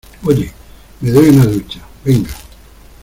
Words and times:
oye, 0.23 0.51
me 0.99 1.11
doy 1.11 1.29
una 1.29 1.45
ducha. 1.45 1.79
venga. 2.03 2.31